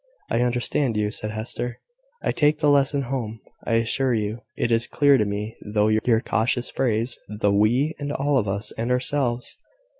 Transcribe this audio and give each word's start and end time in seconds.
"I 0.31 0.41
understand 0.41 0.97
you," 0.97 1.11
said 1.11 1.29
Hester. 1.29 1.79
"I 2.23 2.31
take 2.31 2.57
the 2.57 2.71
lesson 2.71 3.03
home, 3.03 3.39
I 3.67 3.73
assure 3.73 4.15
you. 4.15 4.39
It 4.57 4.71
is 4.71 4.87
clear 4.87 5.19
to 5.19 5.25
me 5.25 5.55
through 5.75 5.99
your 6.03 6.21
cautious 6.21 6.71
phrase, 6.71 7.19
the 7.29 7.51
`we,' 7.51 7.93
and 7.99 8.09
`all 8.09 8.39
of 8.39 8.47
us,' 8.47 8.73
and 8.79 8.89
`ourselves.' 8.89 9.57